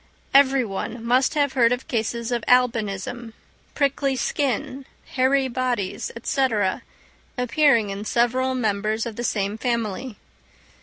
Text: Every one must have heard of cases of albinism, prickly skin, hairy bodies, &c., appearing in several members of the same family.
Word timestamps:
Every 0.33 0.65
one 0.65 1.05
must 1.05 1.35
have 1.35 1.53
heard 1.53 1.71
of 1.71 1.87
cases 1.87 2.31
of 2.31 2.43
albinism, 2.47 3.33
prickly 3.75 4.15
skin, 4.15 4.87
hairy 5.09 5.47
bodies, 5.47 6.09
&c., 6.23 6.47
appearing 7.37 7.91
in 7.91 8.03
several 8.05 8.55
members 8.55 9.05
of 9.05 9.15
the 9.15 9.23
same 9.23 9.59
family. 9.59 10.17